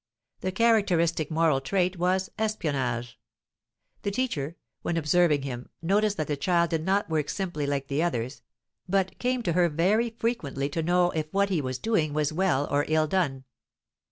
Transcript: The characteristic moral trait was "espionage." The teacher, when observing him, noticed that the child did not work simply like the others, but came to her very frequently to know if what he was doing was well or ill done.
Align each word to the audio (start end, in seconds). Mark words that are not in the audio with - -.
The 0.39 0.51
characteristic 0.51 1.29
moral 1.29 1.61
trait 1.61 1.99
was 1.99 2.31
"espionage." 2.39 3.19
The 4.01 4.09
teacher, 4.09 4.55
when 4.81 4.97
observing 4.97 5.43
him, 5.43 5.69
noticed 5.79 6.17
that 6.17 6.25
the 6.25 6.35
child 6.35 6.71
did 6.71 6.83
not 6.83 7.07
work 7.07 7.29
simply 7.29 7.67
like 7.67 7.87
the 7.87 8.01
others, 8.01 8.41
but 8.89 9.19
came 9.19 9.43
to 9.43 9.53
her 9.53 9.69
very 9.69 10.09
frequently 10.09 10.69
to 10.69 10.81
know 10.81 11.11
if 11.11 11.31
what 11.31 11.49
he 11.49 11.61
was 11.61 11.77
doing 11.77 12.13
was 12.13 12.33
well 12.33 12.67
or 12.71 12.83
ill 12.87 13.05
done. 13.05 13.43